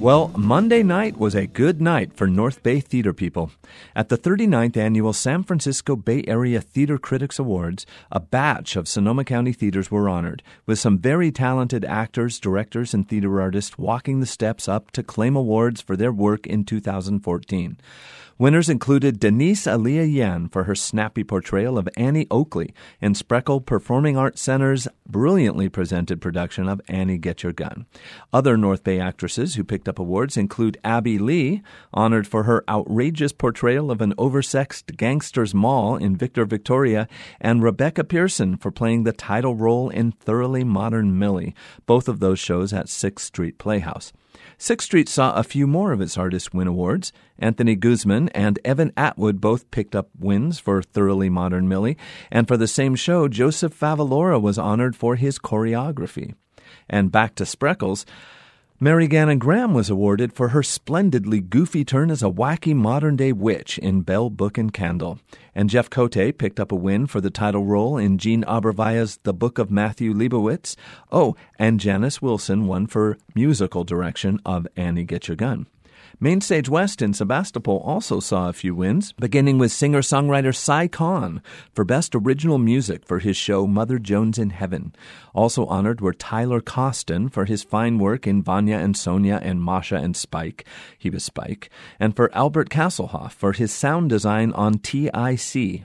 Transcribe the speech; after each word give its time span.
Well, 0.00 0.30
Monday 0.36 0.84
night 0.84 1.18
was 1.18 1.34
a 1.34 1.48
good 1.48 1.80
night 1.80 2.12
for 2.14 2.28
North 2.28 2.62
Bay 2.62 2.78
theater 2.78 3.12
people. 3.12 3.50
At 3.96 4.10
the 4.10 4.16
39th 4.16 4.76
annual 4.76 5.12
San 5.12 5.42
Francisco 5.42 5.96
Bay 5.96 6.22
Area 6.28 6.60
Theater 6.60 6.98
Critics 6.98 7.40
Awards, 7.40 7.84
a 8.12 8.20
batch 8.20 8.76
of 8.76 8.86
Sonoma 8.86 9.24
County 9.24 9.52
theaters 9.52 9.90
were 9.90 10.08
honored, 10.08 10.44
with 10.66 10.78
some 10.78 10.98
very 10.98 11.32
talented 11.32 11.84
actors, 11.84 12.38
directors, 12.38 12.94
and 12.94 13.08
theater 13.08 13.40
artists 13.40 13.76
walking 13.76 14.20
the 14.20 14.26
steps 14.26 14.68
up 14.68 14.92
to 14.92 15.02
claim 15.02 15.34
awards 15.34 15.80
for 15.80 15.96
their 15.96 16.12
work 16.12 16.46
in 16.46 16.62
2014. 16.62 17.76
Winners 18.40 18.68
included 18.68 19.18
Denise 19.18 19.66
Alia 19.66 20.04
Yan 20.04 20.48
for 20.48 20.62
her 20.62 20.76
snappy 20.76 21.24
portrayal 21.24 21.76
of 21.76 21.88
Annie 21.96 22.28
Oakley 22.30 22.72
in 23.00 23.14
Spreckle 23.14 23.66
Performing 23.66 24.16
Arts 24.16 24.40
Center's 24.40 24.86
brilliantly 25.08 25.68
presented 25.68 26.20
production 26.20 26.68
of 26.68 26.80
Annie 26.86 27.18
Get 27.18 27.42
Your 27.42 27.52
Gun. 27.52 27.86
Other 28.32 28.56
North 28.56 28.84
Bay 28.84 29.00
actresses 29.00 29.56
who 29.56 29.64
picked 29.64 29.88
up 29.88 29.98
awards 29.98 30.36
include 30.36 30.78
Abby 30.84 31.18
Lee, 31.18 31.62
honored 31.92 32.28
for 32.28 32.44
her 32.44 32.62
outrageous 32.68 33.32
portrayal 33.32 33.90
of 33.90 34.00
an 34.00 34.14
oversexed 34.14 34.96
gangster's 34.96 35.52
moll 35.52 35.96
in 35.96 36.16
Victor 36.16 36.44
Victoria, 36.44 37.08
and 37.40 37.60
Rebecca 37.60 38.04
Pearson 38.04 38.56
for 38.56 38.70
playing 38.70 39.02
the 39.02 39.12
title 39.12 39.56
role 39.56 39.88
in 39.88 40.12
Thoroughly 40.12 40.62
Modern 40.62 41.18
Millie, 41.18 41.56
both 41.86 42.06
of 42.06 42.20
those 42.20 42.38
shows 42.38 42.72
at 42.72 42.88
Sixth 42.88 43.26
Street 43.26 43.58
Playhouse. 43.58 44.12
Sixth 44.56 44.86
Street 44.86 45.08
saw 45.08 45.34
a 45.34 45.42
few 45.42 45.66
more 45.66 45.92
of 45.92 46.00
its 46.00 46.18
artists 46.18 46.52
win 46.52 46.66
awards. 46.66 47.12
Anthony 47.38 47.76
Guzman 47.76 48.28
and 48.30 48.58
Evan 48.64 48.92
Atwood 48.96 49.40
both 49.40 49.70
picked 49.70 49.94
up 49.94 50.08
wins 50.18 50.58
for 50.58 50.82
Thoroughly 50.82 51.28
Modern 51.28 51.68
Millie, 51.68 51.96
and 52.30 52.48
for 52.48 52.56
the 52.56 52.66
same 52.66 52.94
show, 52.94 53.28
Joseph 53.28 53.78
Favalora 53.78 54.40
was 54.40 54.58
honored 54.58 54.96
for 54.96 55.16
his 55.16 55.38
choreography. 55.38 56.34
And 56.88 57.12
back 57.12 57.34
to 57.36 57.44
Spreckels, 57.44 58.04
Mary 58.80 59.08
Gannon 59.08 59.40
Graham 59.40 59.74
was 59.74 59.90
awarded 59.90 60.32
for 60.32 60.50
her 60.50 60.62
splendidly 60.62 61.40
goofy 61.40 61.84
turn 61.84 62.12
as 62.12 62.22
a 62.22 62.30
wacky 62.30 62.76
modern 62.76 63.16
day 63.16 63.32
witch 63.32 63.76
in 63.76 64.02
Bell, 64.02 64.30
Book, 64.30 64.56
and 64.56 64.72
Candle. 64.72 65.18
And 65.52 65.68
Jeff 65.68 65.90
Cote 65.90 66.38
picked 66.38 66.60
up 66.60 66.70
a 66.70 66.76
win 66.76 67.08
for 67.08 67.20
the 67.20 67.28
title 67.28 67.64
role 67.64 67.96
in 67.96 68.18
Gene 68.18 68.44
Abravanel's 68.44 69.18
The 69.24 69.34
Book 69.34 69.58
of 69.58 69.68
Matthew 69.68 70.14
Leibowitz. 70.14 70.76
Oh, 71.10 71.34
and 71.58 71.80
Janice 71.80 72.22
Wilson 72.22 72.68
won 72.68 72.86
for 72.86 73.18
musical 73.34 73.82
direction 73.82 74.38
of 74.46 74.68
Annie 74.76 75.02
Get 75.02 75.26
Your 75.26 75.36
Gun. 75.36 75.66
Mainstage 76.20 76.68
West 76.68 77.00
in 77.00 77.14
Sebastopol 77.14 77.78
also 77.84 78.18
saw 78.18 78.48
a 78.48 78.52
few 78.52 78.74
wins, 78.74 79.12
beginning 79.12 79.56
with 79.56 79.70
singer 79.70 80.00
songwriter 80.00 80.52
Cy 80.52 80.88
Khan 80.88 81.40
for 81.72 81.84
Best 81.84 82.12
Original 82.12 82.58
Music 82.58 83.06
for 83.06 83.20
his 83.20 83.36
show 83.36 83.68
Mother 83.68 84.00
Jones 84.00 84.36
in 84.36 84.50
Heaven. 84.50 84.96
Also 85.32 85.64
honored 85.66 86.00
were 86.00 86.12
Tyler 86.12 86.60
Costin 86.60 87.28
for 87.28 87.44
his 87.44 87.62
fine 87.62 88.00
work 88.00 88.26
in 88.26 88.42
Vanya 88.42 88.78
and 88.78 88.96
Sonia 88.96 89.38
and 89.44 89.62
Masha 89.62 89.94
and 89.94 90.16
Spike. 90.16 90.66
He 90.98 91.08
was 91.08 91.22
Spike. 91.22 91.70
And 92.00 92.16
for 92.16 92.34
Albert 92.34 92.68
Kasselhoff 92.68 93.30
for 93.30 93.52
his 93.52 93.70
sound 93.70 94.10
design 94.10 94.50
on 94.54 94.80
TIC, 94.80 95.12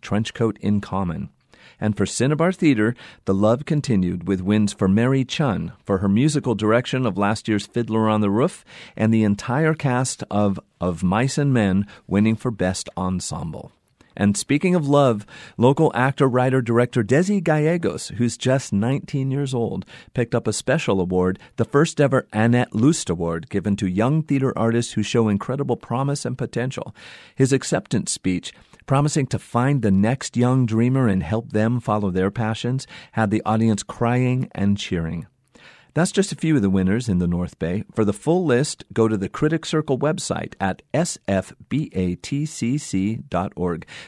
Trenchcoat 0.00 0.56
in 0.60 0.80
Common. 0.80 1.28
And 1.80 1.96
for 1.96 2.06
Cinnabar 2.06 2.52
Theater, 2.52 2.94
the 3.24 3.34
love 3.34 3.64
continued 3.64 4.26
with 4.26 4.40
wins 4.40 4.72
for 4.72 4.88
Mary 4.88 5.24
Chun 5.24 5.72
for 5.84 5.98
her 5.98 6.08
musical 6.08 6.54
direction 6.54 7.06
of 7.06 7.18
last 7.18 7.48
year's 7.48 7.66
Fiddler 7.66 8.08
on 8.08 8.20
the 8.20 8.30
Roof, 8.30 8.64
and 8.96 9.12
the 9.12 9.24
entire 9.24 9.74
cast 9.74 10.24
of 10.30 10.58
Of 10.80 11.02
Mice 11.02 11.38
and 11.38 11.52
Men 11.52 11.86
winning 12.06 12.36
for 12.36 12.50
Best 12.50 12.88
Ensemble. 12.96 13.72
And 14.16 14.36
speaking 14.36 14.74
of 14.74 14.88
love, 14.88 15.26
local 15.56 15.90
actor, 15.94 16.28
writer, 16.28 16.62
director 16.62 17.02
Dezi 17.02 17.42
Gallegos, 17.42 18.08
who's 18.16 18.36
just 18.36 18.72
19 18.72 19.30
years 19.30 19.52
old, 19.52 19.84
picked 20.14 20.34
up 20.34 20.46
a 20.46 20.52
special 20.52 21.00
award, 21.00 21.38
the 21.56 21.64
first 21.64 22.00
ever 22.00 22.26
Annette 22.32 22.74
Lust 22.74 23.10
Award, 23.10 23.48
given 23.48 23.76
to 23.76 23.88
young 23.88 24.22
theater 24.22 24.56
artists 24.56 24.92
who 24.92 25.02
show 25.02 25.28
incredible 25.28 25.76
promise 25.76 26.24
and 26.24 26.38
potential. 26.38 26.94
His 27.34 27.52
acceptance 27.52 28.12
speech, 28.12 28.52
promising 28.86 29.26
to 29.28 29.38
find 29.38 29.82
the 29.82 29.90
next 29.90 30.36
young 30.36 30.66
dreamer 30.66 31.08
and 31.08 31.22
help 31.22 31.52
them 31.52 31.80
follow 31.80 32.10
their 32.10 32.30
passions, 32.30 32.86
had 33.12 33.30
the 33.30 33.42
audience 33.44 33.82
crying 33.82 34.48
and 34.52 34.76
cheering. 34.76 35.26
That's 35.94 36.12
just 36.12 36.32
a 36.32 36.36
few 36.36 36.56
of 36.56 36.62
the 36.62 36.70
winners 36.70 37.08
in 37.08 37.20
the 37.20 37.28
North 37.28 37.56
Bay. 37.60 37.84
For 37.94 38.04
the 38.04 38.12
full 38.12 38.44
list, 38.44 38.82
go 38.92 39.06
to 39.06 39.16
the 39.16 39.28
Critic 39.28 39.64
Circle 39.64 39.96
website 39.96 40.54
at 40.58 40.82
sfbatcc.org, 40.92 41.46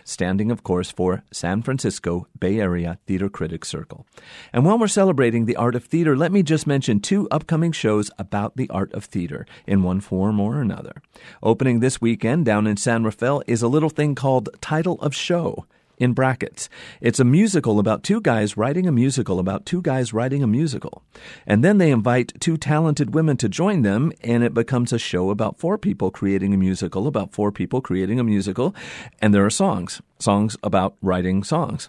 standing, 0.05 0.51
of 0.51 0.65
course, 0.65 0.91
for 0.91 1.23
San 1.31 1.63
Francisco 1.63 2.27
Bay 2.37 2.59
Area 2.59 2.99
Theater 3.07 3.29
Critics 3.29 3.69
Circle. 3.69 4.05
And 4.53 4.65
while 4.65 4.81
we're 4.81 4.89
celebrating 4.89 5.45
the 5.45 5.55
art 5.55 5.77
of 5.77 5.85
theater, 5.85 6.17
let 6.17 6.33
me 6.33 6.43
just 6.43 6.67
mention 6.67 6.99
two 6.99 7.29
upcoming 7.31 7.71
shows 7.71 8.11
about 8.19 8.57
the 8.57 8.69
art 8.71 8.93
of 8.93 9.05
theater 9.05 9.47
in 9.65 9.85
one 9.85 10.01
form 10.01 10.41
or 10.41 10.61
another. 10.61 11.01
Opening 11.41 11.79
this 11.79 12.01
weekend 12.01 12.45
down 12.45 12.67
in 12.67 12.77
San 12.77 13.05
Rafael 13.05 13.45
is 13.47 13.63
a 13.63 13.69
little 13.69 13.91
thing 13.91 14.17
called 14.17 14.49
Title 14.61 15.01
of 15.01 15.15
Show 15.15 15.67
in 15.99 16.13
brackets. 16.13 16.69
It's 17.01 17.21
a 17.21 17.25
musical 17.25 17.79
about 17.79 18.03
two 18.03 18.21
guys 18.21 18.57
writing 18.57 18.87
a 18.87 18.93
musical 18.93 19.39
about 19.39 19.67
two 19.67 19.83
guys 19.83 20.13
writing 20.13 20.43
a 20.43 20.47
musical. 20.47 21.03
And 21.47 21.65
then 21.65 21.79
they 21.79 21.91
invite 21.91 22.41
two 22.41 22.57
talented 22.57 23.15
women 23.15 23.37
to 23.39 23.49
join 23.49 23.83
them, 23.83 24.13
and 24.23 24.43
it 24.43 24.55
becomes 24.55 24.93
a 24.93 24.99
show 24.99 25.31
about 25.31 25.59
four 25.59 25.79
people 25.79 26.11
creating 26.11 26.53
a 26.55 26.57
musical 26.57 27.07
about 27.07 27.33
four 27.33 27.53
people 27.53 27.81
creating 27.81 28.21
a 28.21 28.25
musical. 28.25 28.75
And 29.21 29.35
there 29.35 29.45
are 29.45 29.51
songs, 29.51 30.01
songs 30.19 30.57
about 30.63 30.97
writing 31.03 31.43
songs. 31.43 31.89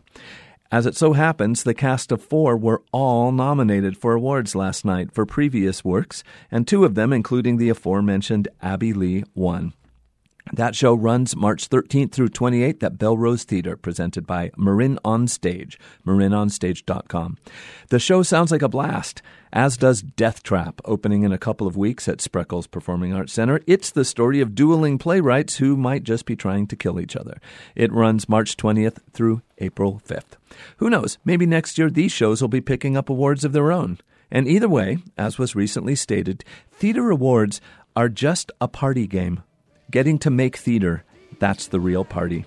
As 0.70 0.86
it 0.86 0.98
so 0.98 1.14
happens, 1.14 1.64
the 1.64 1.74
cast 1.74 2.12
of 2.12 2.22
four 2.22 2.58
were 2.58 2.84
all 2.92 3.32
nominated 3.32 3.98
for 3.98 4.14
awards 4.14 4.54
last 4.54 4.84
night 4.84 5.14
for 5.14 5.26
previous 5.26 5.86
works, 5.86 6.24
and 6.52 6.68
two 6.68 6.84
of 6.84 6.96
them, 6.96 7.14
including 7.14 7.56
the 7.58 7.70
aforementioned 7.70 8.50
Abby 8.62 8.92
Lee, 8.92 9.24
won. 9.34 9.74
That 10.54 10.76
show 10.76 10.94
runs 10.94 11.36
March 11.36 11.70
13th 11.70 12.12
through 12.12 12.30
28th 12.30 12.84
at 12.84 12.98
Belrose 12.98 13.44
Theater, 13.44 13.76
presented 13.76 14.26
by 14.26 14.52
Marin 14.58 15.00
On 15.04 15.28
Stage, 15.28 15.80
marinonstage.com. 16.06 17.38
The 17.90 18.00
show 18.00 18.24
sounds 18.24 18.52
like 18.52 18.62
a 18.62 18.70
blast, 18.70 19.22
as 19.52 19.78
does 19.78 20.02
Death 20.02 20.44
Trap, 20.44 20.82
opening 20.86 21.24
in 21.24 21.32
a 21.32 21.38
couple 21.38 21.68
of 21.68 21.78
weeks 21.78 22.08
at 22.08 22.20
Spreckels 22.20 22.70
Performing 22.70 23.14
Arts 23.14 23.34
Center. 23.34 23.62
It's 23.68 23.92
the 23.92 24.06
story 24.06 24.42
of 24.42 24.56
dueling 24.56 24.98
playwrights 24.98 25.58
who 25.58 25.76
might 25.76 26.04
just 26.04 26.26
be 26.26 26.36
trying 26.36 26.68
to 26.68 26.76
kill 26.76 27.00
each 27.00 27.16
other. 27.16 27.40
It 27.76 27.92
runs 27.92 28.30
March 28.30 28.58
20th 28.58 29.00
through 29.12 29.42
April 29.58 30.02
5th. 30.08 30.38
Who 30.78 30.90
knows, 30.90 31.18
maybe 31.26 31.46
next 31.46 31.78
year 31.78 31.90
these 31.90 32.12
shows 32.12 32.42
will 32.42 32.50
be 32.50 32.62
picking 32.62 32.96
up 32.96 33.10
awards 33.10 33.44
of 33.44 33.54
their 33.54 33.72
own. 33.72 34.00
And 34.30 34.48
either 34.48 34.68
way, 34.68 35.00
as 35.18 35.38
was 35.38 35.56
recently 35.56 35.96
stated, 35.96 36.44
theater 36.72 37.10
awards 37.10 37.62
are 37.96 38.10
just 38.10 38.52
a 38.60 38.68
party 38.68 39.08
game 39.08 39.42
Getting 39.90 40.20
to 40.20 40.30
make 40.30 40.58
theater, 40.58 41.06
that's 41.40 41.68
the 41.68 41.80
real 41.80 42.04
party. 42.04 42.44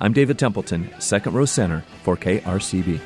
I'm 0.00 0.12
David 0.12 0.40
Templeton, 0.40 0.90
second 0.98 1.34
row 1.34 1.44
center 1.44 1.84
for 2.02 2.16
KRCB. 2.16 3.00